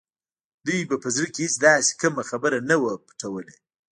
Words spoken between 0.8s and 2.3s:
به په زړه کې هېڅ داسې کومه